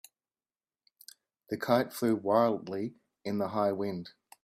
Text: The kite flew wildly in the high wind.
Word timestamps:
The 1.51 1.57
kite 1.59 1.93
flew 1.93 2.15
wildly 2.15 2.95
in 3.23 3.37
the 3.37 3.49
high 3.49 3.71
wind. 3.73 4.09